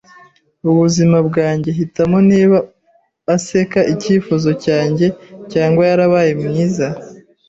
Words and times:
ubuzima 0.69 1.17
bwanjye, 1.27 1.69
hitamo 1.79 2.17
niba 2.29 2.57
aseka 3.35 3.79
icyifuzo 3.93 4.49
cyanjye 4.65 5.07
cyangwa 5.51 5.81
yarabaye 5.89 6.31
mwiza 6.41 6.87